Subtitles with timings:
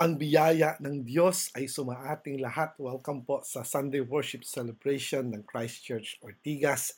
[0.00, 2.72] Ang biyaya ng Diyos ay sumaating lahat.
[2.80, 6.96] Welcome po sa Sunday Worship Celebration ng Christ Church Ortigas.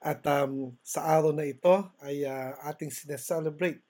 [0.00, 3.84] At um, sa araw na ito ay uh, ating sineselebrate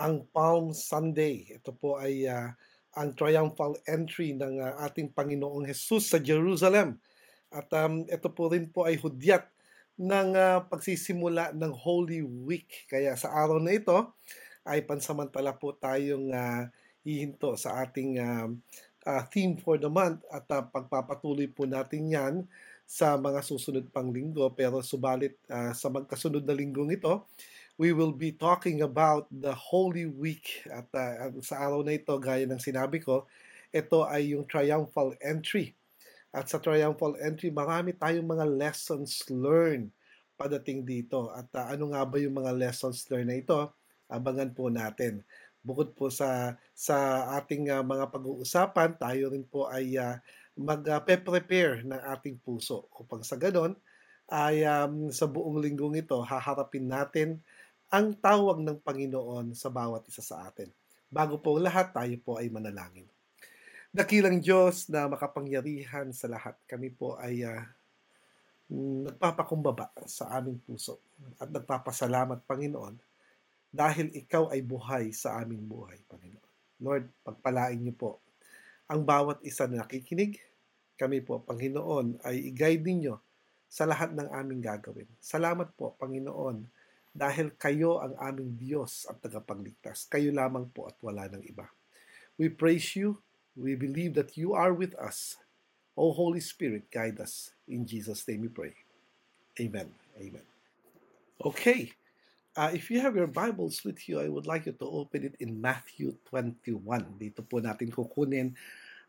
[0.00, 1.44] ang Palm Sunday.
[1.52, 2.56] Ito po ay uh,
[2.96, 6.96] ang triumphal entry ng uh, ating Panginoong Jesus sa Jerusalem.
[7.52, 9.52] At um, ito po rin po ay hudyat
[10.00, 12.88] ng uh, pagsisimula ng Holy Week.
[12.88, 14.16] Kaya sa araw na ito
[14.64, 16.72] ay pansamantala po tayong uh,
[17.02, 18.48] hihinto sa ating uh,
[19.06, 22.34] uh, theme for the month at uh, pagpapatuloy po natin yan
[22.86, 24.50] sa mga susunod pang linggo.
[24.54, 27.26] Pero subalit uh, sa magkasunod na linggong ito
[27.80, 30.62] we will be talking about the Holy Week.
[30.68, 33.26] At uh, sa araw na ito gaya ng sinabi ko
[33.72, 35.72] ito ay yung triumphal entry.
[36.28, 39.88] At sa triumphal entry marami tayong mga lessons learned
[40.36, 41.32] padating dito.
[41.32, 43.60] At uh, ano nga ba yung mga lessons learned na ito?
[44.12, 45.24] Abangan po natin
[45.62, 50.18] bukod po sa sa ating uh, mga pag-uusapan, tayo rin po ay uh,
[50.58, 53.72] mag-prepare ng ating puso upang sa ganon
[54.28, 57.40] ay um, sa buong linggong ito haharapin natin
[57.92, 60.68] ang tawag ng Panginoon sa bawat isa sa atin.
[61.12, 63.04] Bago po lahat, tayo po ay manalangin.
[63.92, 67.60] Dakilang Diyos na makapangyarihan sa lahat, kami po ay uh,
[68.72, 70.96] nagpapakumbaba sa aming puso
[71.36, 73.11] at nagpapasalamat, Panginoon,
[73.72, 76.50] dahil ikaw ay buhay sa aming buhay, Panginoon.
[76.84, 78.10] Lord, pagpalain niyo po
[78.84, 80.36] ang bawat isa na nakikinig.
[81.00, 83.16] Kami po, Panginoon, ay i-guide ninyo
[83.72, 85.08] sa lahat ng aming gagawin.
[85.16, 86.68] Salamat po, Panginoon,
[87.16, 90.04] dahil kayo ang aming Diyos at tagapagligtas.
[90.12, 91.64] Kayo lamang po at wala ng iba.
[92.36, 93.24] We praise you.
[93.56, 95.40] We believe that you are with us.
[95.96, 97.56] O Holy Spirit, guide us.
[97.68, 98.76] In Jesus' name we pray.
[99.60, 99.88] Amen.
[100.20, 100.44] Amen.
[101.40, 101.92] Okay.
[102.52, 105.40] Uh, if you have your Bibles with you, I would like you to open it
[105.40, 107.16] in Matthew 21.
[107.16, 108.52] Dito po natin kukunin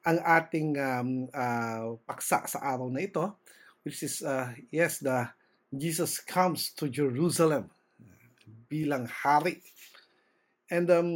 [0.07, 3.35] ang ating um, uh, paksa sa araw na ito,
[3.83, 5.27] which is, uh, yes, the
[5.75, 7.67] Jesus comes to Jerusalem
[8.71, 9.59] bilang hari.
[10.71, 11.11] And um,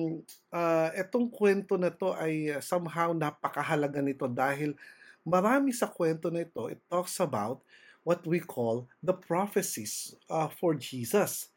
[0.51, 4.75] uh, itong kwento na to ay somehow napakahalaga nito dahil
[5.23, 7.63] marami sa kwento na ito, it talks about
[8.03, 11.55] what we call the prophecies uh, for Jesus.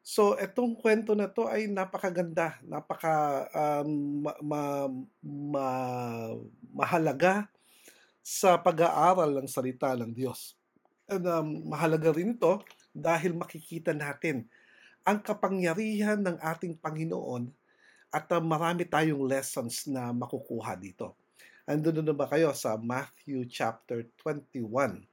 [0.00, 4.62] So, itong kwento na to ay napakaganda, napaka um, ma, ma,
[5.20, 5.66] ma,
[6.72, 7.44] mahalaga
[8.24, 10.56] sa pag-aaral ng salita ng Diyos.
[11.04, 12.64] And um, mahalaga rin ito
[12.96, 14.48] dahil makikita natin
[15.04, 17.50] ang kapangyarihan ng ating Panginoon
[18.10, 21.18] at uh, marami tayong lessons na makukuha dito.
[21.68, 25.09] Andun na ba kayo sa Matthew chapter 21?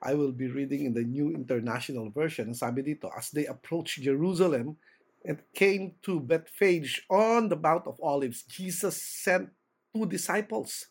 [0.00, 2.54] I will be reading in the New International Version.
[2.54, 4.78] Sabi dito, as they approached Jerusalem
[5.26, 9.50] and came to Bethphage on the Mount of Olives, Jesus sent
[9.92, 10.86] two disciples,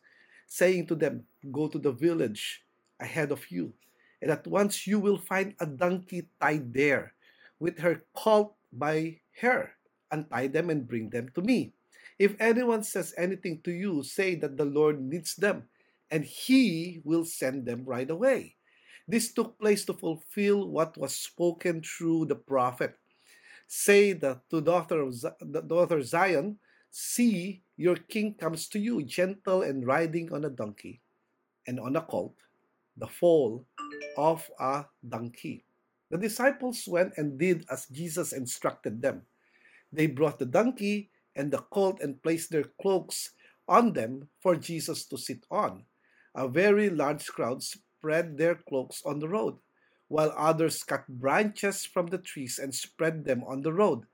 [0.46, 2.68] saying to them, Go to the village
[3.00, 3.72] ahead of you,
[4.22, 7.14] and at once you will find a donkey tied there,
[7.60, 9.72] with her colt by her.
[10.12, 11.72] Untie them and bring them to me.
[12.20, 15.72] If anyone says anything to you, say that the Lord needs them,
[16.12, 18.57] and he will send them right away.
[19.08, 22.96] This took place to fulfill what was spoken through the prophet.
[23.68, 26.60] Say the, to daughter of the daughter Zion,
[27.00, 31.02] See, your king comes to you, gentle and riding on a donkey,
[31.68, 32.36] and on a colt,
[32.96, 33.66] the foal
[34.18, 35.64] of a donkey.
[36.10, 39.24] The disciples went and did as Jesus instructed them.
[39.92, 43.32] They brought the donkey and the colt and placed their cloaks
[43.68, 45.84] on them for Jesus to sit on.
[46.34, 47.62] A very large crowd
[47.98, 49.56] spread their cloaks on the road,
[50.08, 54.06] while others cut branches from the trees and spread them on the road.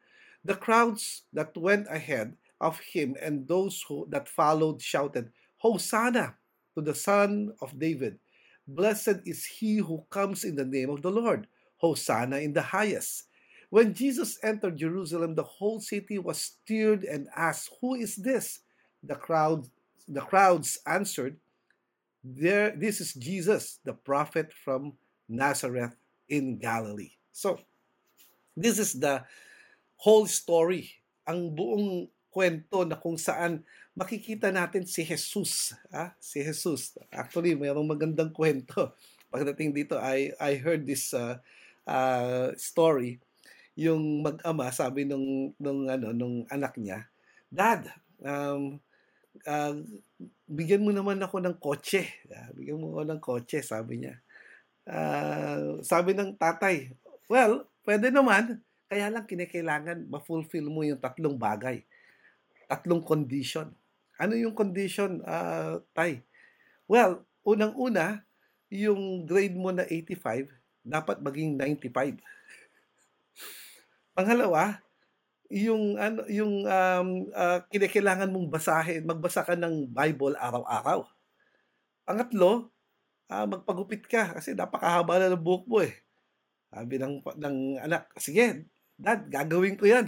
[0.45, 6.35] The crowds that went ahead of him and those who, that followed shouted, Hosanna
[6.75, 8.19] to the Son of David!
[8.67, 11.47] Blessed is he who comes in the name of the Lord!
[11.77, 13.25] Hosanna in the highest!
[13.69, 18.59] When Jesus entered Jerusalem, the whole city was stirred and asked, Who is this?
[19.01, 19.67] The crowd
[20.07, 21.37] the crowds answered,
[22.23, 24.95] there this is Jesus, the prophet from
[25.27, 25.99] Nazareth
[26.31, 27.19] in Galilee.
[27.35, 27.59] So,
[28.55, 29.27] this is the
[29.99, 30.89] whole story,
[31.27, 33.61] ang buong kwento na kung saan
[33.93, 36.97] makikita natin si Jesus, ah, si Jesus.
[37.13, 38.97] Actually, mayroong magandang kwento.
[39.29, 41.37] Pagdating dito, I I heard this uh,
[41.85, 43.21] uh, story.
[43.77, 47.09] Yung mag-ama sabi nung nung ano nung anak niya,
[47.49, 47.89] "Dad,
[48.21, 48.77] um,
[49.47, 49.75] uh,
[50.45, 52.05] bigyan mo naman ako ng kotse.
[52.29, 54.15] Uh, bigyan mo ako ng kotse, sabi niya.
[54.83, 56.91] Uh, sabi ng tatay,
[57.31, 58.61] well, pwede naman.
[58.85, 61.81] Kaya lang kinakailangan ma-fulfill mo yung tatlong bagay.
[62.69, 63.73] Tatlong condition.
[64.21, 66.21] Ano yung condition, ah, Tay?
[66.85, 68.21] Well, unang-una,
[68.69, 70.45] yung grade mo na 85,
[70.85, 72.21] dapat maging 95.
[74.13, 74.77] Pangalawa,
[75.53, 81.05] yung ano, yung, um, ah, kinakailangan mong basahin magbasa ka ng Bible araw-araw.
[82.07, 82.51] Pangatlo,
[83.33, 85.93] ah, magpagupit ka kasi napakahaba na ng buhok mo, eh.
[86.73, 88.67] Sabi ng ng anak, "Sige,
[88.99, 90.07] dad, gagawin ko 'yan."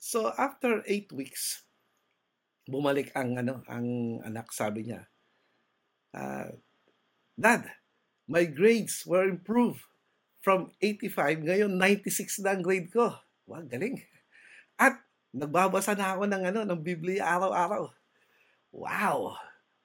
[0.00, 1.64] So, after 8 weeks,
[2.72, 3.86] bumalik ang ano, ang
[4.28, 5.00] anak, sabi niya,
[6.14, 6.50] ah,
[7.38, 7.64] "Dad,
[8.28, 9.82] my grades were improved
[10.44, 13.16] from 85, ngayon 96 na ang grade ko."
[13.48, 14.00] Wow, galing.
[14.84, 14.94] At
[15.40, 17.84] nagbabasa na ako ng ano, ng Biblia araw-araw.
[18.74, 19.18] Wow!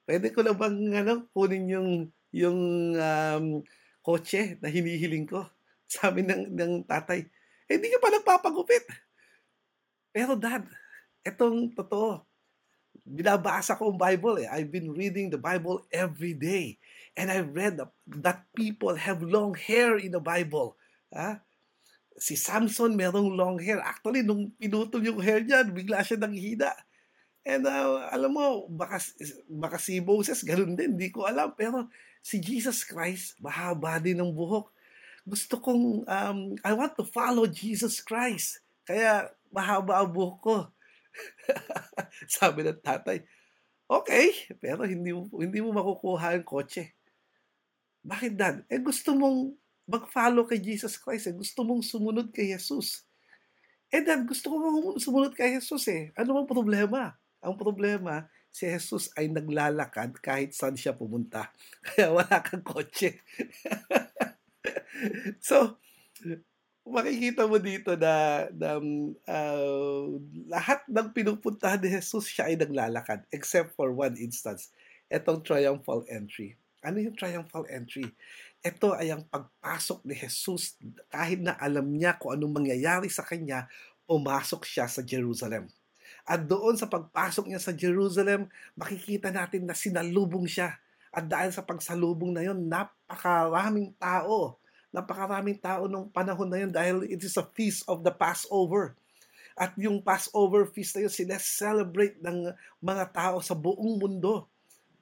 [0.06, 1.90] Puwede ko na bang ano, kunin yung
[2.34, 2.60] yung,
[2.98, 3.46] um,
[4.06, 5.40] kotse na hinihiling ko?
[5.90, 7.20] Sabi ng ng tatay,
[7.70, 8.84] "Eh, di ka pa nagpapagupit."
[10.14, 10.66] Pero dad,
[11.22, 12.26] etong totoo,
[13.06, 14.48] binabasa ko ang Bible, eh.
[14.50, 16.78] I've been reading the Bible every day,
[17.18, 17.80] and I've read
[18.22, 20.76] that people have long hair in the Bible,
[21.14, 21.40] ah.
[22.20, 23.80] Si Samson merong long hair.
[23.80, 26.70] Actually, nung pinutol yung hair niya, bigla siya nanghina.
[27.48, 29.00] And, ah, alam mo, baka
[29.48, 31.56] baka si Moses gano'n din, di ko alam.
[31.56, 31.88] Pero
[32.20, 34.68] si Jesus Christ, mahaba din ang buhok.
[35.24, 38.60] Gusto kong, um, I want to follow Jesus Christ.
[38.84, 40.56] Kaya mahaba ang buhok ko.
[42.38, 43.24] Sabi ng tatay,
[43.90, 46.94] "Okey, pero hindi mo hindi mo makukuha ang kotse."
[48.04, 49.59] "Bakit dad?" "Eh, gusto mong
[49.90, 53.02] mag-follow kay Jesus Christ, eh, gusto mong sumunod kay Jesus."
[53.90, 58.66] "Eh, dad gusto ko ngang sumunod kay Jesus, eh, ano bang problema?" "Ang problema, si
[58.70, 61.50] Jesus ay naglalakad kahit saan siya pumunta,
[61.86, 63.18] kaya wala kang kotse."
[65.40, 65.80] So,
[66.84, 68.76] makikita mo dito na na,
[69.30, 70.04] ah,
[70.50, 74.68] lahat ng pinupuntahan ni Jesus siya ay naglalakad except for one instance,
[75.08, 76.59] etong triumphal entry.
[76.80, 78.08] Ano yung triumphal entry?
[78.64, 80.80] Ito ay ang pagpasok ni Jesus
[81.12, 83.68] kahit na alam niya kung anong mangyayari sa kanya,
[84.08, 85.68] pumasok siya sa Jerusalem.
[86.24, 88.48] At doon sa pagpasok niya sa Jerusalem,
[88.80, 90.80] makikita natin na sinalubong siya.
[91.12, 94.56] At dahil sa pagsalubong na yun, napakaraming tao.
[94.88, 98.96] Napakaraming tao nung panahon na yun dahil it is a feast of the Passover.
[99.52, 104.48] At yung Passover feast na yun, sine-celebrate ng mga tao sa buong mundo.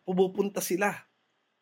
[0.03, 1.08] Pumupunta sila.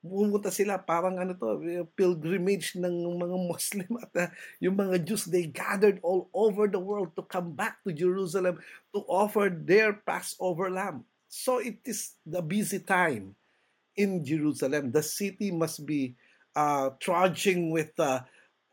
[0.07, 4.31] Pumupunta sila parang ano 'to, pilgrimage ng mga Muslim at, ah,
[4.63, 8.63] yung mga Jews, they gathered all over the world to come back to Jerusalem
[8.95, 11.03] to offer their Passover lamb.
[11.27, 13.35] So it is the busy time
[13.99, 14.95] in Jerusalem.
[14.95, 16.15] The city must be,
[16.55, 18.23] uh, trudging with, uh,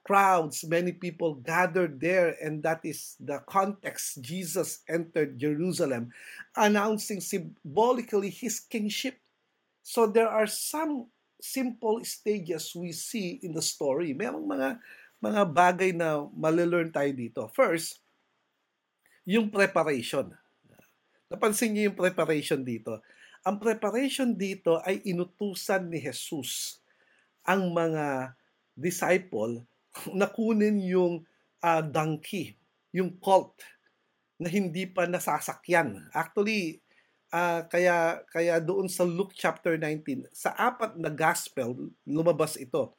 [0.04, 0.68] crowds.
[0.68, 6.12] Many people gathered there, and that is the context Jesus entered Jerusalem,
[6.60, 9.16] announcing symbolically his kingship.
[9.80, 11.08] So there are some
[11.44, 14.16] simple stages we see in the story.
[14.16, 14.80] Merong mga
[15.20, 17.42] mga bagay na male-learn tayo dito.
[17.52, 18.00] First,
[19.28, 20.32] yung preparation.
[21.28, 23.04] Napansin niyo yung preparation dito.
[23.44, 26.80] Ang preparation dito ay inutusan ni Jesus
[27.44, 28.36] ang mga
[28.76, 29.64] disciple
[30.20, 31.24] na kunin yung,
[31.60, 32.56] ah, donkey,
[32.96, 33.64] yung colt
[34.40, 36.12] na hindi pa nasasakyan.
[36.12, 36.83] Actually,
[37.34, 42.94] ah, kaya kaya doon sa Luke chapter 19, sa apat na gospel lumabas ito.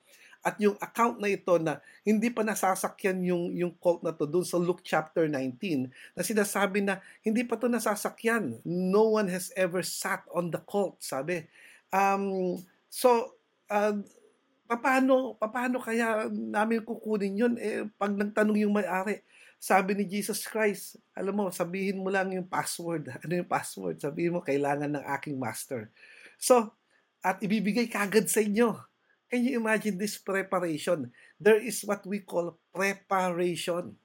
[0.45, 4.45] At yung account na ito na hindi pa nasasakyan yung yung colt na 'to doon
[4.45, 8.61] sa Luke chapter 19 na sinasabi na hindi pa 'to nasasakyan.
[8.67, 11.49] No one has ever sat on the colt, sabi.
[11.95, 12.61] Um,
[12.93, 13.33] so,
[13.73, 13.97] ah,
[14.69, 19.25] papaano papaano kaya namin kukunin yun, eh, 'pag nagtanong yung may-ari,
[19.65, 23.09] sabi ni Jesus Christ, alam mo, sabihin mo lang yung password.
[23.25, 23.97] Ano yung password?
[23.97, 25.89] Sabihin mo, kailangan ng aking master.
[26.37, 26.77] So,
[27.25, 28.77] at ibibigay kaagad sa inyo.
[29.33, 31.09] Can you imagine this preparation?
[31.41, 33.97] There is what we call preparation.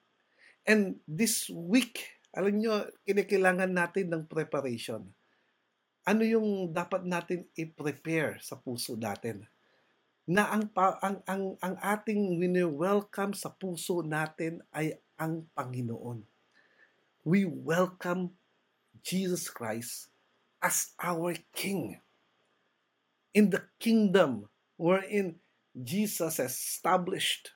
[0.63, 5.11] And this week, alam nyo, kinakailangan natin ng preparation.
[6.07, 9.43] Ano yung dapat natin i-prepare sa puso natin?
[10.23, 10.71] Na ang
[11.03, 16.23] ang ang ang ating wini-welcome sa puso natin ay ang Panginoon.
[17.27, 18.31] We welcome
[19.03, 20.07] Jesus Christ
[20.63, 21.99] as our King.
[23.35, 24.49] In the kingdom
[24.79, 25.37] wherein
[25.75, 27.51] Jesus established.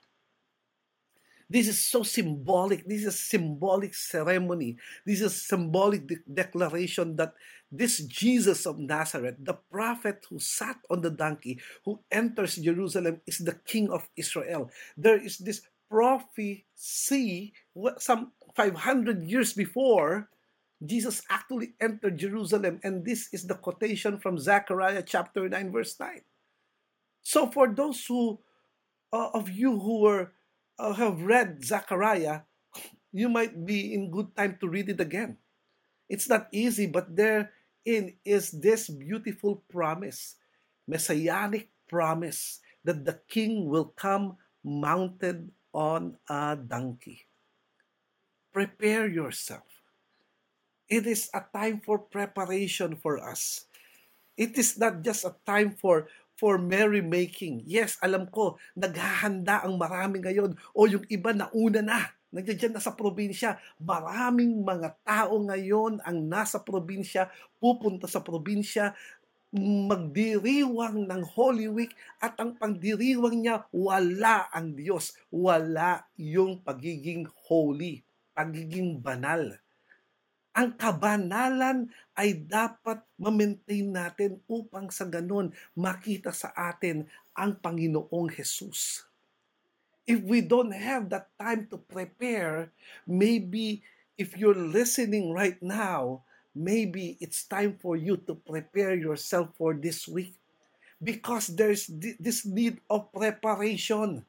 [1.49, 2.85] This is so symbolic.
[2.87, 4.77] This is a symbolic ceremony.
[5.05, 7.33] This is symbolic de- declaration that
[7.73, 13.39] this Jesus of Nazareth, the prophet who sat on the donkey, who enters Jerusalem, is
[13.39, 14.69] the King of Israel.
[14.97, 15.61] There is this
[15.93, 17.53] prophecy
[18.01, 20.25] some 500 years before
[20.81, 26.25] Jesus actually entered Jerusalem, and this is the quotation from Zechariah chapter 9, verse 9.
[27.21, 28.41] So, for those who
[29.13, 30.33] uh, of you who were
[30.81, 32.41] uh, have read Zechariah,
[33.13, 35.37] you might be in good time to read it again.
[36.09, 40.41] It's not easy, but therein is this beautiful promise,
[40.89, 47.25] messianic promise that the king will come mounted on a donkey.
[48.53, 49.65] Prepare yourself.
[50.85, 53.65] It is a time for preparation for us.
[54.37, 56.05] It is not just a time for
[56.37, 57.65] for merrymaking.
[57.65, 62.01] Yes, alam ko, naghahanda ang marami ngayon o yung iba na una na.
[62.33, 63.61] Nandiyan na sa probinsya.
[63.77, 67.29] Maraming mga tao ngayon ang nasa probinsya,
[67.61, 68.97] pupunta sa probinsya,
[69.53, 75.13] magdiriwang ng Holy Week at ang pagdiriwang niya, wala ang Diyos.
[75.29, 78.01] Wala yung pagiging holy,
[78.33, 79.53] pagiging banal.
[80.57, 87.05] Ang kabanalan ay dapat ma-maintain natin upang sa ganun makita sa atin
[87.37, 89.05] ang Panginoong Jesus.
[90.09, 92.73] If we don't have that time to prepare,
[93.05, 93.85] maybe
[94.17, 100.07] if you're listening right now, maybe it's time for you to prepare yourself for this
[100.07, 100.37] week
[101.01, 104.25] because there's this need of preparation.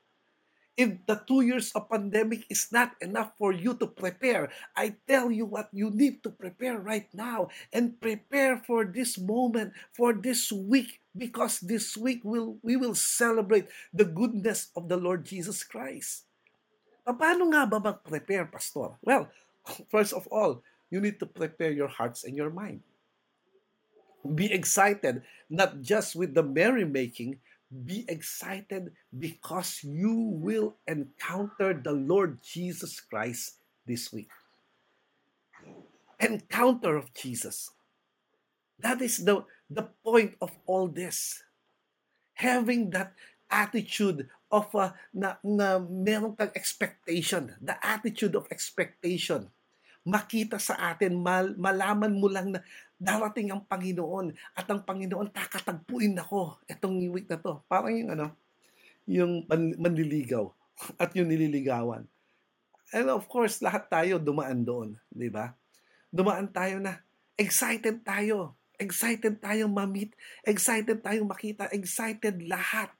[0.74, 5.30] If the two years of pandemic is not enough for you to prepare, I tell
[5.30, 10.50] you what you need to prepare right now and prepare for this moment, for this
[10.50, 16.26] week, because this week will we will celebrate the goodness of the Lord Jesus Christ.
[17.06, 18.98] Paano nga ba mag-prepare, Pastor?
[18.98, 19.30] Well,
[19.94, 20.58] first of all,
[20.90, 22.80] you need to prepare your hearts and your mind.
[24.24, 27.38] Be excited, not just with the merrymaking,
[27.84, 34.30] be excited because you will encounter the Lord Jesus Christ this week.
[36.20, 37.70] Encounter of Jesus.
[38.78, 41.42] That is the, the point of all this.
[42.34, 43.14] Having that
[43.50, 49.50] attitude of uh, na, na meron kang expectation, the attitude of expectation
[50.04, 52.60] makita sa atin, mal, malaman mo lang na
[53.00, 57.58] darating ang Panginoon at ang Panginoon kakatagpuin ako itong week na to.
[57.66, 58.26] Parang yung ano,
[59.08, 59.48] yung
[59.80, 60.44] manliligaw
[61.02, 62.04] at yung nililigawan.
[62.94, 65.56] And of course, lahat tayo dumaan doon, di ba?
[66.12, 67.00] Dumaan tayo na
[67.34, 68.54] excited tayo.
[68.74, 70.14] Excited tayong ma-meet.
[70.44, 71.70] Excited tayong makita.
[71.72, 72.92] Excited lahat.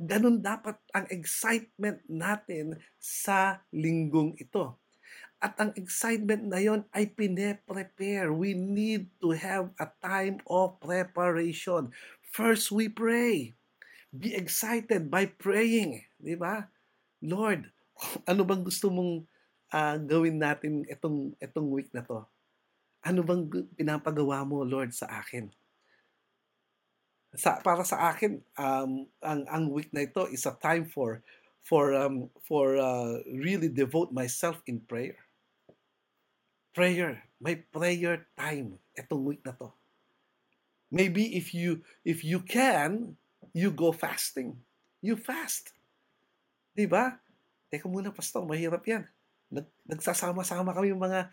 [0.00, 4.79] Ganun dapat ang excitement natin sa linggong ito.
[5.40, 8.28] At ang excitement na yon ay pine-prepare.
[8.28, 11.96] We need to have a time of preparation.
[12.28, 13.56] First, we pray.
[14.12, 16.04] Be excited by praying.
[16.20, 16.68] Di ba?
[17.24, 17.72] Lord,
[18.30, 19.24] ano bang gusto mong
[19.72, 22.20] uh, gawin natin itong, itong week na to?
[23.00, 23.48] Ano bang
[23.80, 25.48] pinapagawa mo, Lord, sa akin?
[27.32, 31.24] Sa, para sa akin, um, ang, ang week na ito is a time for
[31.60, 35.29] for um, for uh, really devote myself in prayer
[36.74, 37.22] prayer.
[37.40, 39.72] May prayer time itong week na to.
[40.90, 43.14] Maybe if you if you can,
[43.54, 44.58] you go fasting.
[45.00, 45.70] You fast.
[46.74, 47.16] 'Di ba?
[47.70, 49.06] Teka muna, pastor, mahirap 'yan.
[49.50, 51.30] Nag, nagsasama-sama kami yung mga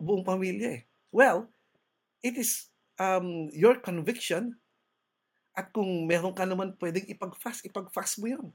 [0.00, 0.82] buong pamilya eh.
[1.12, 1.48] Well,
[2.24, 4.56] it is um, your conviction
[5.52, 8.46] at kung meron ka naman pwedeng ipag-fast, ipag-fast mo yun.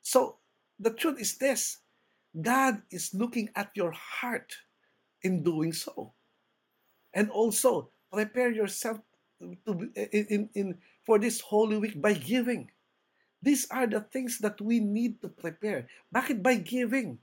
[0.00, 0.40] So,
[0.80, 1.84] the truth is this.
[2.32, 4.56] God is looking at your heart
[5.22, 6.12] in doing so.
[7.12, 9.02] And also, prepare yourself
[9.40, 10.68] to in, in, in
[11.02, 12.70] for this Holy Week by giving.
[13.40, 15.88] These are the things that we need to prepare.
[16.12, 17.16] Bakit by giving?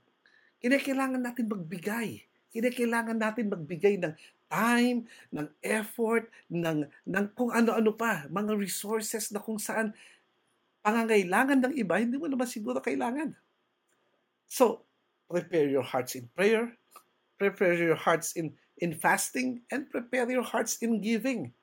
[0.58, 2.26] Kinakailangan natin magbigay.
[2.50, 4.14] Kinakailangan natin magbigay ng
[4.50, 9.94] time, ng effort, ng, ng kung ano-ano pa, mga resources na kung saan
[10.82, 13.36] pangangailangan ng iba, hindi mo naman siguro kailangan.
[14.50, 14.82] So,
[15.28, 16.74] prepare your hearts in prayer,
[17.38, 21.54] prepare your hearts in in fasting and prepare your hearts in giving.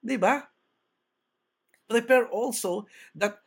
[0.00, 0.46] 'Di ba?
[1.90, 3.42] Prepare also that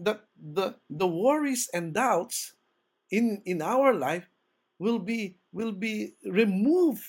[0.00, 2.56] that the the worries and doubts
[3.12, 4.28] in in our life
[4.80, 7.04] will be will be removed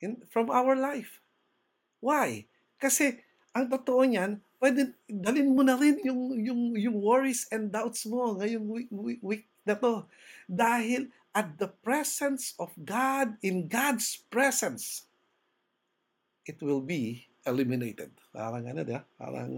[0.00, 1.20] in from our life.
[2.00, 2.46] Why?
[2.78, 3.18] Kasi
[3.52, 8.38] ang totoo niyan, pwede dalin mo na rin yung yung yung worries and doubts mo
[8.38, 10.06] ngayong week, week, week na to.
[10.46, 15.06] Dahil at the presence of God, in God's presence,
[16.46, 18.12] it will be eliminated.
[18.32, 19.04] Parang ano, di ba?
[19.20, 19.50] Parang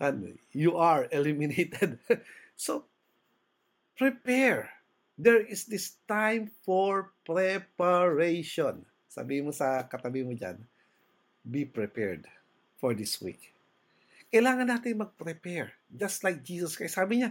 [0.00, 1.98] ano, you are eliminated.
[2.56, 2.84] so,
[3.96, 4.74] prepare.
[5.14, 8.82] there is this time for preparation.
[9.06, 10.58] Sabi mo sa katabi mo dyan,
[11.46, 12.26] be prepared
[12.82, 13.54] for this week.
[14.34, 15.70] Kailangan natin mag-prepare.
[15.86, 16.98] Just like Jesus Christ.
[16.98, 17.30] Sabi niya,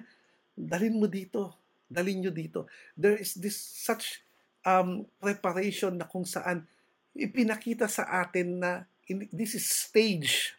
[0.55, 1.51] dalin mo dito.
[1.93, 2.65] Dalin nyo dito.
[2.97, 4.25] There is this such
[4.65, 6.65] um, preparation na kung saan
[7.13, 10.57] ipinakita sa atin na in, this is stage.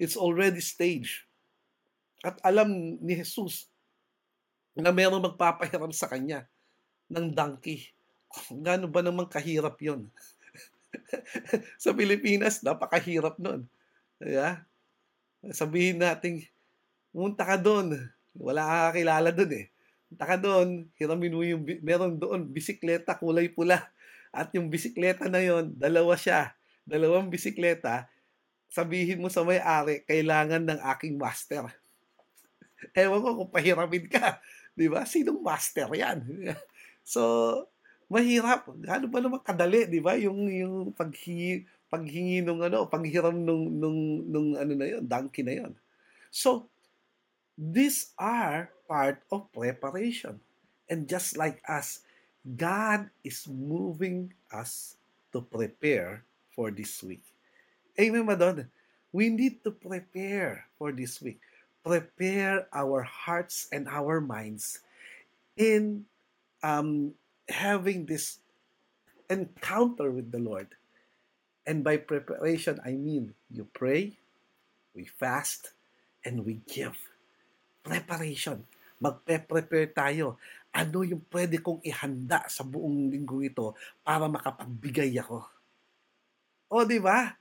[0.00, 1.28] It's already stage.
[2.24, 3.68] At alam ni Jesus
[4.72, 6.48] na mayroong magpapahiram sa kanya
[7.12, 7.92] ng donkey.
[8.64, 10.08] Gano ba naman kahirap yon?
[11.82, 13.68] sa Pilipinas, napakahirap nun.
[14.22, 14.64] Yeah?
[15.52, 16.44] Sabihin natin,
[17.12, 18.08] munta ka doon.
[18.36, 19.66] Wala ka kilala doon eh.
[20.10, 23.94] Punta ka doon, hiramin mo yung, meron doon, bisikleta kulay pula.
[24.34, 26.50] At yung bisikleta na yon, dalawa siya.
[26.82, 28.10] Dalawang bisikleta,
[28.66, 31.70] sabihin mo sa may-ari, kailangan ng aking master.
[32.98, 34.42] Ewan ko kung pahiramin ka.
[34.74, 35.06] Di ba?
[35.06, 36.26] Sinong master yan?
[37.06, 37.22] so,
[38.10, 38.66] mahirap.
[38.66, 40.18] Ano ba naman kadali, di ba?
[40.18, 45.54] Yung, yung paghingi, paghingi nung ano, paghiram nung, nung, nung ano na yon, donkey na
[45.54, 45.72] yon.
[46.34, 46.66] So,
[47.54, 50.42] these are part of preparation.
[50.90, 52.02] And just like us,
[52.42, 54.98] God is moving us
[55.30, 57.22] to prepare for this week.
[57.94, 58.66] Amen ba doon?
[59.14, 61.38] We need to prepare for this week.
[61.86, 64.82] Prepare our hearts and our minds
[65.54, 66.10] in
[66.66, 67.14] um,
[67.46, 68.42] having this
[69.30, 70.74] encounter with the Lord.
[71.66, 74.18] And by preparation, I mean you pray,
[74.94, 75.70] we fast,
[76.26, 76.98] and we give.
[77.86, 78.66] Preparation.
[79.00, 80.36] Magpe-prepare tayo
[80.70, 83.74] ano yung pwede kong ihanda sa buong linggo ito
[84.06, 85.42] para makapagbigay ako.
[86.70, 87.34] O, di ba?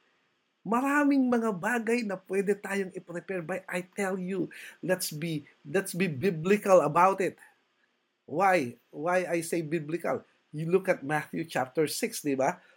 [0.65, 4.49] Maraming mga bagay na pwede tayong i-prepare by I tell you,
[4.81, 7.37] let's be let's be biblical about it.
[8.25, 8.75] Why?
[8.89, 10.25] Why I say biblical?
[10.49, 12.57] You look at Matthew chapter 6, di ba?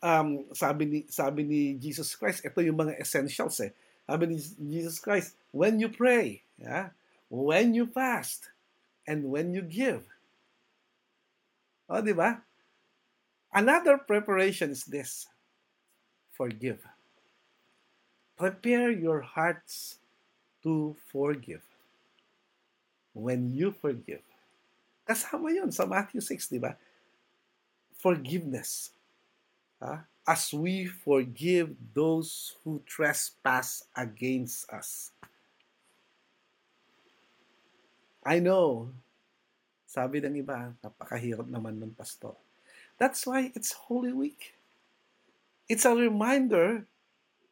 [0.00, 3.76] Um, sabi ni sabi ni Jesus Christ, ito yung mga essentials eh.
[4.08, 4.38] Sabi ni
[4.72, 6.96] Jesus Christ, when you pray, yeah,
[7.28, 8.50] when you fast,
[9.06, 10.02] and when you give.
[11.88, 12.42] O, di ba?
[13.54, 15.26] Another preparation is this.
[16.34, 16.82] Forgive.
[18.36, 19.96] Prepare your hearts
[20.62, 21.62] to forgive.
[23.14, 24.20] When you forgive.
[25.08, 26.76] Kasama yon sa Matthew 6, di ba?
[27.96, 28.90] Forgiveness.
[29.80, 30.04] Ha?
[30.26, 35.15] As we forgive those who trespass against us.
[38.26, 38.90] I know.
[39.86, 42.34] Sabi ng iba, napakahirap naman ng pastor.
[42.98, 44.58] That's why it's Holy Week.
[45.70, 46.90] It's a reminder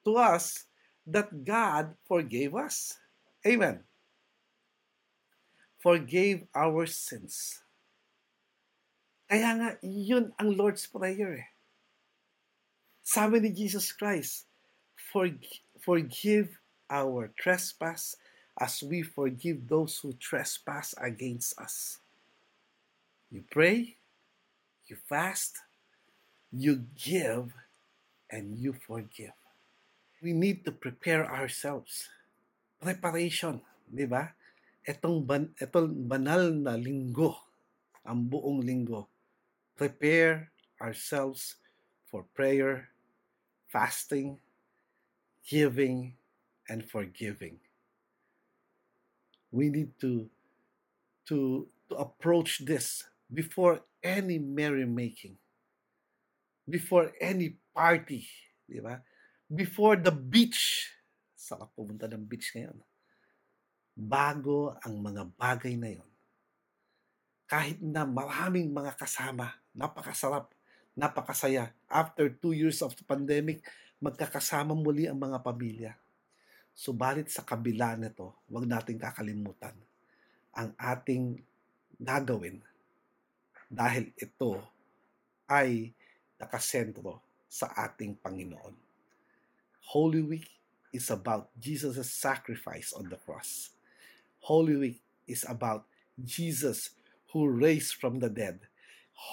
[0.03, 0.67] to us
[1.07, 2.99] that God forgave us.
[3.47, 3.87] Amen.
[5.79, 7.63] Forgave our sins.
[9.31, 11.49] Kaya nga, yun ang Lord's Prayer eh.
[13.05, 14.49] Sabi ni Jesus Christ,
[15.79, 16.57] forgive
[16.89, 18.17] our trespass
[18.55, 21.99] as we forgive those who trespass against us.
[23.31, 23.99] You pray,
[24.87, 25.59] you fast,
[26.55, 27.51] you give,
[28.31, 29.35] and you forgive.
[30.23, 32.09] We need to prepare ourselves.
[32.79, 33.59] Preparation,
[33.91, 34.31] di ba?
[34.87, 37.35] Itong, ban, itong banal na linggo,
[38.07, 39.09] ang buong linggo,
[39.75, 41.57] prepare ourselves
[42.07, 42.93] for prayer,
[43.67, 44.39] fasting,
[45.43, 46.15] giving,
[46.69, 47.59] and forgiving
[49.55, 50.27] we need to
[51.31, 55.39] to to approach this before any merrymaking,
[56.67, 58.27] before any party,
[58.67, 58.99] di ba?
[59.47, 60.91] Before the beach.
[61.39, 62.83] Saka pumunta ng beach ngayon.
[63.95, 66.11] Bago ang mga bagay na yon.
[67.47, 70.51] Kahit na maraming mga kasama, napakasarap,
[70.97, 71.71] napakasaya.
[71.87, 73.63] After two years of the pandemic,
[74.01, 75.93] magkakasama muli ang mga pamilya
[76.75, 79.79] Subalit sa kabila nito, huwag nating kakalimutan
[80.55, 81.39] ang ating
[81.99, 82.59] gagawin
[83.71, 84.59] dahil ito
[85.47, 85.95] ay
[86.39, 88.75] nakasentro sa ating Panginoon.
[89.95, 90.51] Holy Week
[90.91, 93.71] is about Jesus' sacrifice on the cross.
[94.47, 95.87] Holy Week is about
[96.19, 96.95] Jesus
[97.35, 98.67] who raised from the dead.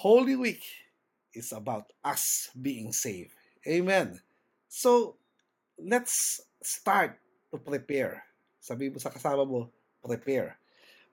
[0.02, 0.62] Holy Week
[1.34, 3.34] is about us being saved.
[3.66, 4.22] Amen.
[4.68, 5.16] So,
[5.78, 7.21] let's start
[7.52, 8.24] to prepare.
[8.64, 9.68] Sabi mo sa kasama mo,
[10.00, 10.56] prepare.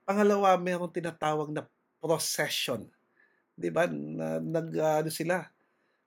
[0.07, 1.67] Pangalawa, mayroong tinatawag na
[1.99, 2.87] procession.
[3.59, 3.91] 'Di ba?
[3.91, 5.43] Na, nag ano sila?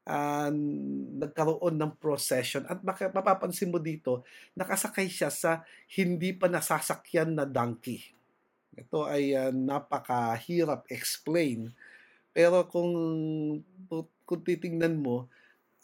[0.02, 0.50] Uh,
[1.22, 4.26] nagkaroon ng procession at mapapansin mo dito
[4.58, 5.62] nakasakay siya sa
[5.94, 8.02] hindi pa nasasakyan na donkey.
[8.74, 11.70] Ito ay uh, napakahirap explain.
[12.34, 12.92] Pero kung,
[14.26, 15.30] kung titingnan mo,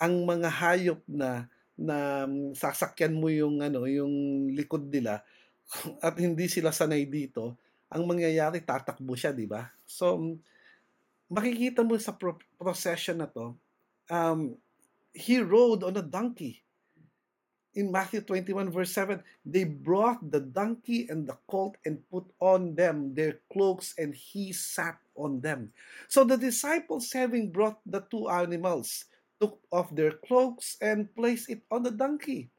[0.02, 1.46] ang mga hayop na
[1.78, 2.26] na
[2.58, 5.22] sasakyan mo yung ano, yung likod nila
[6.06, 7.56] at hindi sila sanay dito,
[7.88, 9.70] ang mangyayari tatakbo siya, di ba?
[9.86, 10.20] So
[11.32, 13.56] makikita mo sa pro- procession na to,
[14.12, 14.56] um,
[15.12, 16.63] he rode on a donkey.
[17.78, 22.74] In Matthew 21 verse 7, they brought the donkey and the colt and put on
[22.74, 25.70] them their cloaks and he sat on them.
[26.10, 29.06] So the disciples having brought the two animals
[29.39, 32.50] took off their cloaks and placed it on the donkey,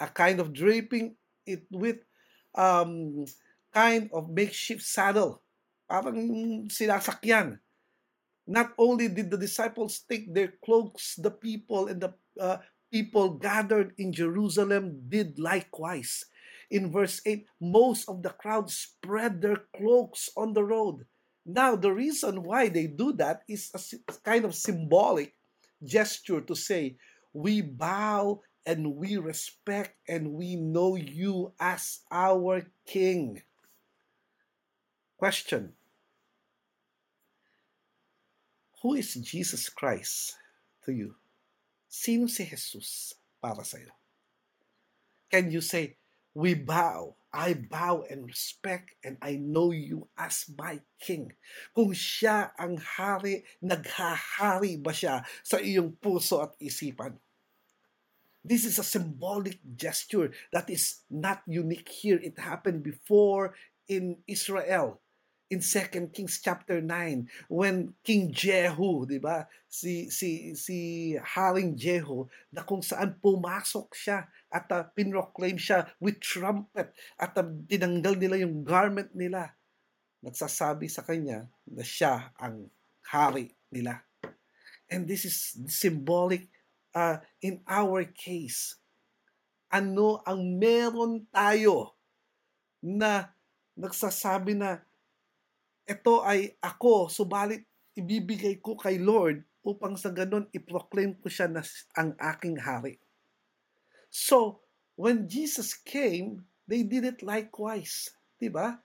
[0.00, 1.16] a kind of draping
[1.46, 1.98] it with
[2.54, 3.24] um,
[3.72, 5.42] kind of makeshift saddle.
[5.88, 7.58] Parang sinasakyan.
[8.46, 12.58] Not only did the disciples take their cloaks, the people and the uh,
[12.90, 16.26] people gathered in Jerusalem did likewise.
[16.72, 21.04] In verse 8, most of the crowd spread their cloaks on the road.
[21.44, 25.34] Now, the reason why they do that is a kind of symbolic
[25.84, 26.96] gesture to say,
[27.32, 33.42] We bow and we respect and we know you as our King.
[35.16, 35.72] Question
[38.82, 40.34] Who is Jesus Christ
[40.84, 41.14] to you?
[41.88, 43.94] Sino si Jesus para sa iyo?
[45.30, 45.96] Can you say,
[46.34, 51.32] we bow, I bow and respect and I know you as my king.
[51.76, 57.20] Kung siya ang hari, naghahari ba siya sa iyong puso at isipan?
[58.42, 62.18] This is a symbolic gesture that is not unique here.
[62.18, 63.54] It happened before
[63.86, 65.01] in Israel
[65.52, 69.44] in 2 Kings chapter 9 when King Jehu, 'di ba?
[69.68, 76.16] Si si si Haring Jehu na kung saan pumasok siya at uh, pinroclaim siya with
[76.24, 79.52] trumpet at uh, tinanggal nila yung garment nila.
[80.24, 82.72] Nagsasabi sa kanya na siya ang
[83.04, 84.00] hari nila.
[84.88, 85.36] And this is
[85.68, 86.48] symbolic
[86.96, 88.80] uh, in our case.
[89.68, 91.96] Ano ang meron tayo
[92.80, 93.32] na
[93.76, 94.84] nagsasabi na
[95.86, 101.62] ito ay ako, subalit ibibigay ko kay Lord upang sa ganun i-proclaim ko siya na
[101.94, 102.98] ang aking hari.
[104.10, 104.60] So,
[104.98, 108.10] when Jesus came, they did it likewise.
[108.40, 108.80] Diba?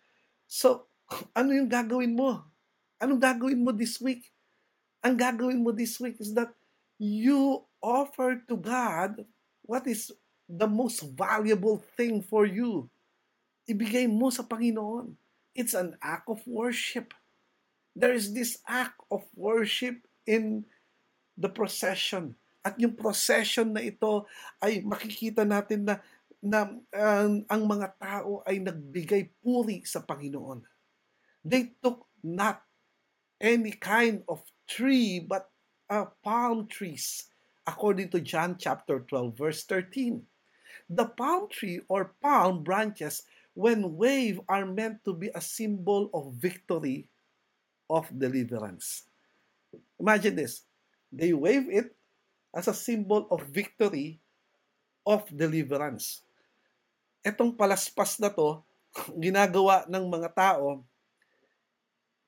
[0.45, 0.87] So,
[1.37, 2.45] ano yung gagawin mo?
[2.97, 4.29] Anong gagawin mo this week?
[5.05, 6.49] Ang gagawin mo this week is that
[6.97, 9.21] you offer to God
[9.61, 10.09] what is
[10.49, 12.89] the most valuable thing for you.
[13.67, 15.13] Ibigay mo sa Panginoon
[15.57, 17.17] It's an act of worship.
[17.97, 20.69] There is this act of worship in
[21.33, 22.37] the procession.
[22.61, 24.29] At yung procession na ito
[24.61, 25.97] ay makikita natin na
[26.37, 30.61] na uh, ang mga tao ay nagbigay puri sa Panginoon.
[31.41, 32.61] They took not
[33.41, 35.49] any kind of tree but
[35.89, 37.33] uh, palm trees
[37.65, 40.21] according to John chapter 12 verse 13.
[40.93, 43.25] The palm tree or palm branches
[43.57, 47.09] when wave are meant to be a symbol of victory
[47.89, 49.09] of deliverance.
[49.97, 50.61] Imagine this.
[51.09, 51.89] They wave it
[52.53, 54.21] as a symbol of victory
[55.09, 56.21] of deliverance.
[57.25, 58.61] Etong palaspas na to,
[59.25, 60.85] ginagawa ng mga tao,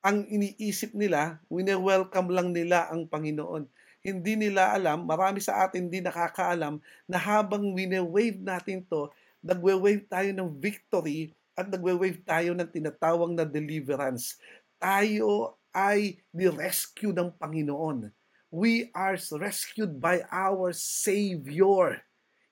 [0.01, 3.69] ang iniisip nila, wine-welcome lang nila ang Panginoon.
[4.01, 10.31] Hindi nila alam, marami sa atin hindi nakakaalam, na habang wine-wave natin to, nagwe-wave tayo
[10.35, 14.39] ng victory at nagwe-wave tayo ng tinatawang na deliverance.
[14.79, 18.11] Tayo ay ni-rescue ng Panginoon.
[18.49, 22.01] We are rescued by our Savior.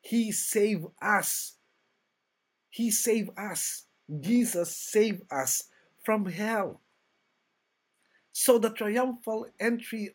[0.04, 1.58] He saved us.
[2.70, 3.90] He saved us.
[4.06, 5.68] Jesus saved us
[6.06, 6.80] from hell.
[8.32, 10.14] So the triumphal entry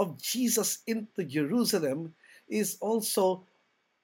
[0.00, 2.16] of Jesus into Jerusalem
[2.48, 3.44] is also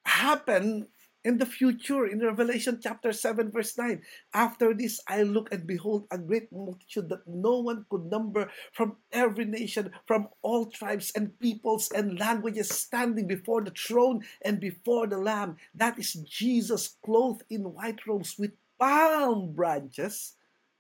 [0.05, 0.87] happen
[1.27, 4.01] in the future in Revelation chapter 7 verse 9
[4.33, 8.95] after this I look and behold a great multitude that no one could number from
[9.11, 15.09] every nation from all tribes and peoples and languages standing before the throne and before
[15.09, 15.57] the lamb.
[15.75, 20.35] That is Jesus clothed in white robes with palm branches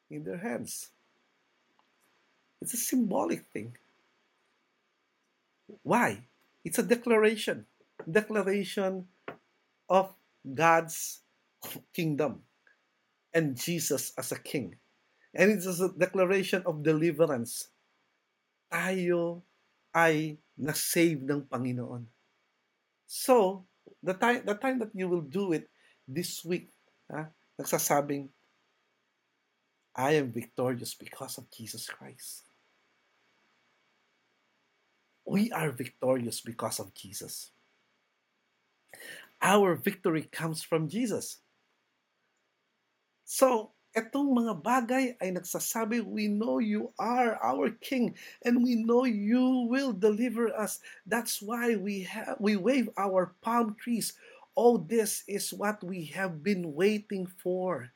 [0.08, 0.90] in their hands.
[2.62, 3.76] It's a symbolic thing.
[5.82, 6.22] Why?
[6.64, 7.66] It's a declaration.
[8.08, 9.08] Declaration
[9.88, 10.14] of
[10.54, 11.20] God's
[11.92, 12.42] kingdom
[13.34, 14.76] and Jesus as a king.
[15.34, 17.68] And it's a declaration of deliverance.
[18.72, 19.42] Tayo
[19.92, 22.08] ay na-save ng Panginoon.
[23.06, 23.64] So,
[24.02, 25.68] the time, the time that you will do it
[26.08, 26.72] this week,
[27.12, 27.28] ha,
[27.60, 28.28] nagsasabing,
[29.96, 32.44] I am victorious because of Jesus Christ.
[35.24, 37.50] We are victorious because of Jesus.
[39.42, 41.40] Our victory comes from Jesus.
[43.26, 48.12] So, etong mga bagay ay nagsasabi, we know you are our King
[48.44, 50.78] and we know you will deliver us.
[51.08, 54.12] That's why we have we wave our palm trees.
[54.56, 57.92] Oh, this is what we have been waiting for.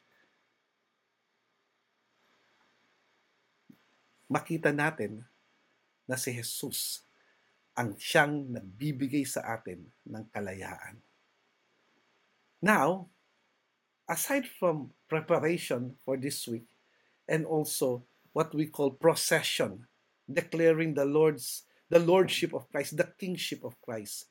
[4.28, 5.24] Makita natin
[6.04, 7.04] na si Jesus
[7.76, 11.00] ang siyang nagbibigay sa atin ng kalayaan.
[12.62, 13.08] Now,
[14.08, 16.68] aside from preparation for this week
[17.28, 19.86] and also what we call procession,
[20.30, 24.30] declaring the Lord's the lordship of Christ, the kingship of Christ,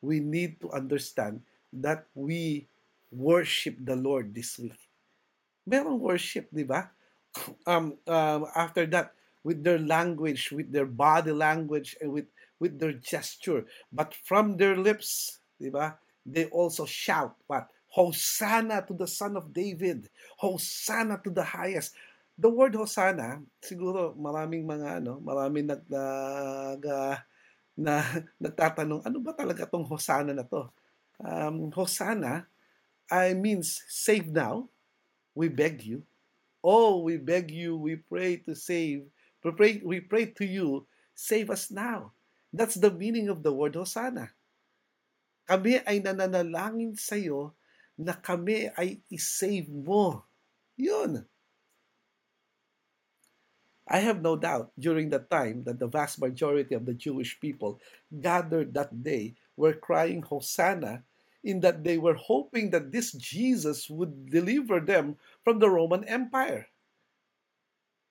[0.00, 1.42] we need to understand
[1.74, 2.68] that we
[3.10, 4.78] worship the Lord this week.
[5.68, 6.90] Merong worship, di ba?
[7.62, 9.14] Um, um, after that,
[9.46, 12.26] with their language, with their body language, and with
[12.58, 13.62] with their gesture,
[13.94, 15.94] but from their lips, di ba?
[16.26, 17.68] They also shout what?
[17.90, 20.08] Hosanna to the Son of David.
[20.38, 21.94] Hosanna to the highest.
[22.38, 27.16] The word Hosanna, siguro maraming mga ano, maraming nag, nag uh,
[27.76, 28.00] na
[28.44, 30.70] nagtatanong, ano ba talaga tong Hosanna na to?
[31.20, 32.46] Um, Hosanna
[33.10, 34.70] I means save now.
[35.34, 36.06] We beg you.
[36.62, 39.02] Oh, we beg you, we pray to save.
[39.42, 42.12] We pray, we pray to you, save us now.
[42.52, 44.30] That's the meaning of the word Hosanna.
[45.50, 47.58] Kami ay nananalangin sa iyo
[47.98, 50.22] na kami ay isave mo.
[50.78, 51.26] Yun.
[53.90, 57.82] I have no doubt during the time that the vast majority of the Jewish people
[58.14, 61.02] gathered that day were crying Hosanna
[61.42, 66.70] in that they were hoping that this Jesus would deliver them from the Roman Empire.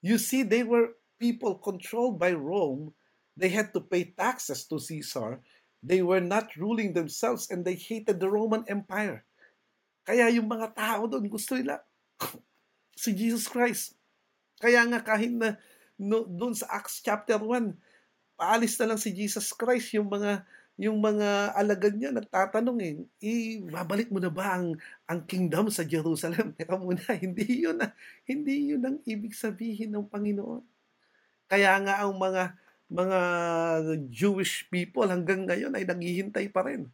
[0.04, 2.92] You see, they were people controlled by Rome.
[3.40, 5.40] They had to pay taxes to Caesar.
[5.80, 9.24] They were not ruling themselves and they hated the Roman Empire.
[10.04, 11.80] Kaya yung mga tao doon gusto nila
[13.02, 13.96] si Jesus Christ.
[14.60, 15.56] Kaya nga kahit na
[15.96, 17.76] no, doon sa Acts chapter 1,
[18.36, 20.44] paalis na lang si Jesus Christ yung mga
[20.80, 23.60] yung mga alagad niya nagtatanong eh, eh
[24.08, 24.80] mo na ba ang
[25.12, 26.52] ang kingdom sa Jerusalem?
[26.56, 27.84] Teka muna, hindi yun
[28.24, 30.64] hindi yun ang ibig sabihin ng Panginoon.
[31.52, 32.56] Kaya nga ang mga
[32.90, 33.20] mga
[34.10, 36.90] Jewish people hanggang ngayon ay naghihintay pa rin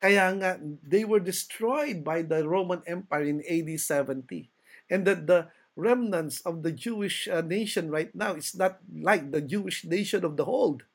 [0.00, 4.48] kaya nga, they were destroyed by the Roman Empire in AD 70.
[4.88, 9.44] And that the remnants of the Jewish uh, nation right now is not like the
[9.44, 10.88] Jewish nation of the old.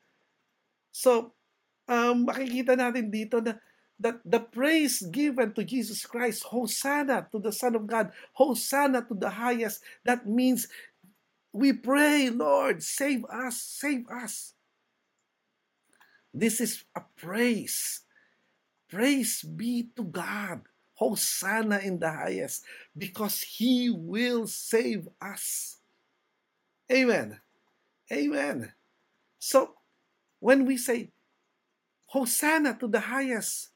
[0.89, 1.37] So,
[1.85, 3.61] um, makikita natin dito na
[4.01, 9.15] that the praise given to Jesus Christ, Hosanna to the Son of God, Hosanna to
[9.15, 10.67] the highest, that means
[11.55, 14.53] we pray, Lord, save us, save us.
[16.33, 18.01] This is a praise
[18.89, 20.61] Praise be to God.
[20.95, 22.63] Hosanna in the highest,
[22.97, 25.79] because He will save us.
[26.89, 27.41] Amen.
[28.09, 28.71] Amen.
[29.37, 29.75] So,
[30.39, 31.09] when we say
[32.05, 33.71] Hosanna to the highest,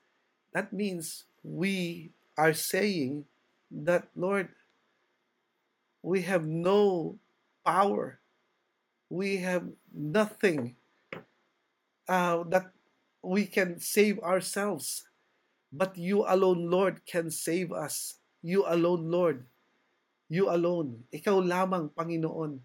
[0.54, 3.26] that means we are saying
[3.70, 4.48] that, Lord,
[6.02, 7.20] we have no
[7.66, 8.20] power.
[9.10, 10.76] We have nothing
[12.08, 12.74] uh, that
[13.22, 15.06] we can save ourselves.
[15.70, 18.18] But you alone, Lord, can save us.
[18.42, 19.46] You alone, Lord.
[20.30, 21.06] You alone.
[21.14, 22.58] Ikaw lamang, Panginoon,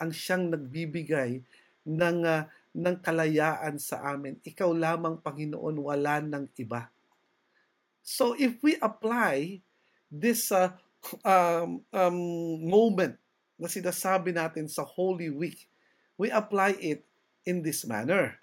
[0.00, 1.44] ang siyang nagbibigay
[1.84, 4.40] ng, uh, ng kalayaan sa amin.
[4.40, 6.88] Ikaw lamang, Panginoon, wala ng iba.
[8.06, 9.60] So if we apply
[10.08, 10.72] this uh,
[11.26, 12.18] um, um,
[12.62, 13.18] moment
[13.56, 15.64] na sinasabi natin sa Holy Week,
[16.20, 17.04] we apply it
[17.48, 18.36] in this manner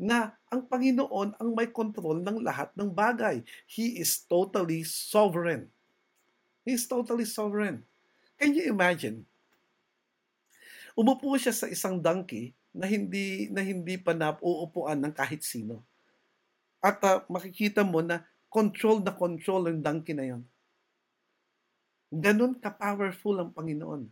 [0.00, 3.44] na ang Panginoon ang may control ng lahat ng bagay.
[3.68, 5.68] He is totally sovereign.
[6.64, 7.84] He is totally sovereign.
[8.40, 9.28] Can you imagine?
[10.96, 15.84] Umupo siya sa isang donkey na hindi na hindi pa nauupuan ng kahit sino.
[16.80, 20.42] At uh, makikita mo na control na control ang donkey na yon.
[22.10, 24.08] Ganun ka-powerful ang Panginoon.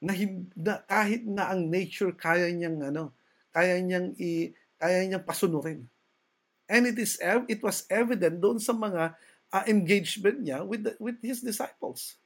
[0.00, 0.16] Na,
[0.56, 3.12] na kahit na ang nature kaya niyang ano,
[3.52, 5.84] kaya niyang i kaya niyang pasunurin.
[6.70, 9.12] And it is it was evident doon sa mga
[9.52, 12.16] uh, engagement niya with the, with his disciples.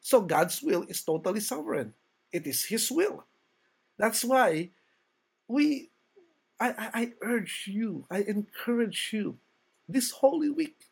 [0.00, 1.92] So God's will is totally sovereign.
[2.32, 3.28] It is his will.
[4.00, 4.72] That's why
[5.44, 5.92] we
[6.56, 9.36] I, I, I urge you, I encourage you
[9.88, 10.88] this holy week,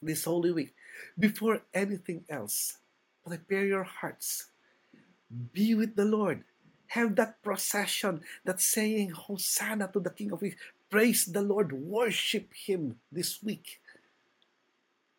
[0.00, 0.72] this holy week,
[1.18, 2.78] before anything else,
[3.24, 4.52] Prepare your hearts.
[5.34, 6.44] Be with the Lord.
[6.94, 10.54] Have that procession that's saying, Hosanna to the King of Kings.
[10.86, 11.74] Praise the Lord.
[11.74, 13.82] Worship Him this week.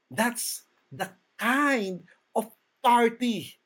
[0.07, 2.47] That's the kind of
[2.79, 3.59] party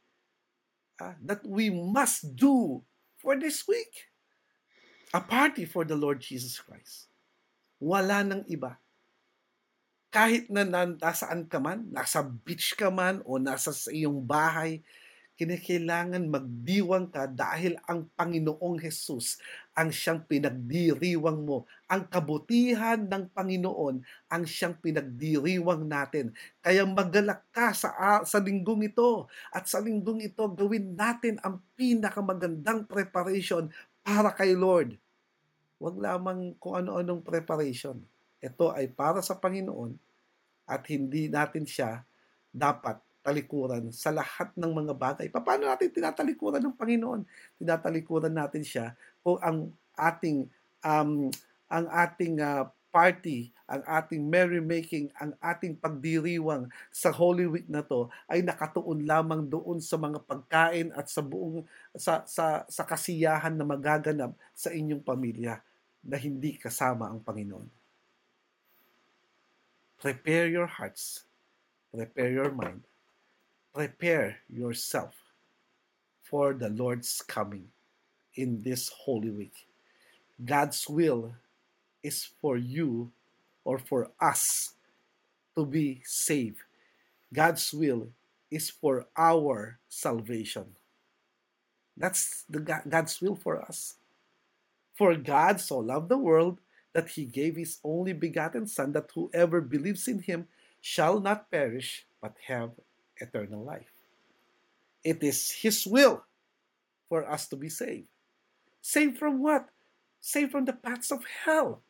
[0.98, 2.82] uh, that we must do
[3.22, 4.10] for this week.
[5.14, 7.10] A party for the Lord Jesus Christ.
[7.78, 8.78] Wala nang iba.
[10.10, 14.82] Kahit na nasaan ka man, nasa beach ka man o nasa sa iyong bahay,
[15.40, 19.40] kinakailangan magdiwang ka dahil ang Panginoong Jesus
[19.72, 21.64] ang siyang pinagdiriwang mo.
[21.88, 26.36] Ang kabutihan ng Panginoon ang siyang pinagdiriwang natin.
[26.60, 29.32] Kaya magalak ka sa, sa linggong ito.
[29.56, 33.72] At sa linggong ito, gawin natin ang pinakamagandang preparation
[34.04, 35.00] para kay Lord.
[35.80, 38.04] Huwag lamang kung ano-anong preparation.
[38.44, 39.96] Ito ay para sa Panginoon
[40.68, 42.04] at hindi natin siya
[42.52, 45.28] dapat talikuran sa lahat ng mga bagay.
[45.30, 47.22] Paano natin tinatalikuran ng Panginoon?
[47.60, 50.48] Tinatalikuran natin siya kung ang ating
[50.84, 51.28] um,
[51.70, 58.10] ang ating uh, party, ang ating merrymaking, ang ating pagdiriwang sa Holy Week na to
[58.26, 61.62] ay nakatuon lamang doon sa mga pagkain at sa buong
[61.94, 65.62] sa sa sa kasiyahan na magaganap sa inyong pamilya
[66.02, 67.70] na hindi kasama ang Panginoon.
[70.00, 71.28] Prepare your hearts,
[71.92, 72.89] prepare your mind,
[73.74, 75.16] prepare yourself
[76.24, 77.70] for the Lord's coming
[78.36, 79.68] in this Holy Week.
[80.44, 81.34] God's will
[82.04, 83.12] is for you
[83.64, 84.74] or for us
[85.56, 86.60] to be saved.
[87.34, 88.10] God's will
[88.50, 90.76] is for our salvation.
[91.98, 93.96] That's the God's will for us.
[94.96, 96.60] For God so loved the world
[96.94, 100.48] that he gave his only begotten Son, that whoever believes in him
[100.82, 102.72] shall not perish, but have
[103.20, 103.92] eternal life.
[105.04, 106.24] It is His will
[107.08, 108.08] for us to be saved.
[108.82, 109.68] Saved from what?
[110.20, 111.84] Saved from the paths of hell.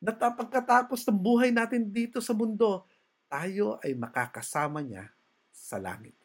[0.00, 2.88] Na pagkatapos ng buhay natin dito sa mundo,
[3.30, 5.12] tayo ay makakasama niya
[5.52, 6.16] sa langit.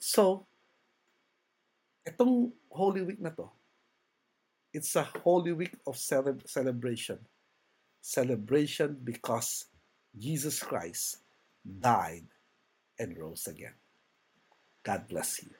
[0.00, 0.48] So,
[2.02, 3.50] itong Holy Week na to,
[4.72, 7.20] it's a Holy Week of celebration.
[8.00, 9.66] Celebration because
[10.14, 11.20] Jesus Christ
[11.60, 12.24] died
[12.98, 13.74] and rose again.
[14.84, 15.50] God bless you.